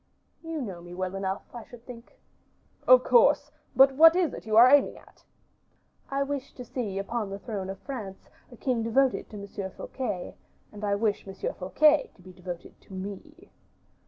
[0.41, 2.17] "You know me well enough, I should think."
[2.87, 5.23] "Of course; but what is it you are aiming at?"
[6.09, 10.33] "I wish to see upon the throne of France a king devoted to Monsieur Fouquet,
[10.71, 13.51] and I wish Monsieur Fouquet to be devoted to me."